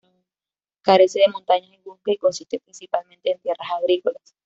Carece 0.81 1.19
de 1.19 1.27
montañas 1.27 1.69
y 1.73 1.79
bosques, 1.83 2.15
y 2.15 2.17
consiste 2.17 2.59
principalmente 2.59 3.29
en 3.33 3.39
tierras 3.39 3.67
agrícolas. 3.79 4.33